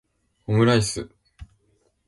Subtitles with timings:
[0.47, 1.11] オムライス